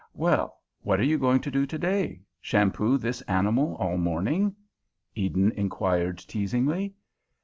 [0.15, 2.23] "Well, what are you going to do today?
[2.41, 4.55] Shampoo this animal all morning?"
[5.13, 6.95] Eden enquired teasingly.